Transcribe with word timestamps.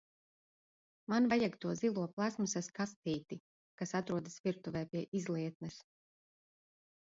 Man 1.13 1.27
vajag 1.33 1.57
to 1.65 1.73
zilo 1.81 2.05
plastmasas 2.15 2.71
kastīti, 2.79 3.39
kas 3.83 3.95
atrodas 4.01 4.41
virtuvē 4.49 4.85
pie 4.95 5.07
izlietnes. 5.23 5.81